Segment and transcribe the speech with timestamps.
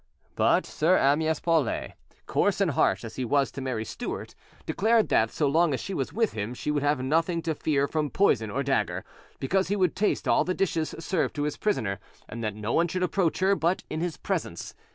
[0.35, 1.91] But Sir Amyas Paulet,
[2.25, 4.33] coarse and harsh as he was to Mary Stuart,
[4.65, 7.87] declared that, so long as she was with him she would have nothing to fear
[7.87, 9.05] from poison or dagger,
[9.39, 12.87] because he would taste all the dishes served to his prisoner, and that no one
[12.87, 14.73] should approach her but in his presence.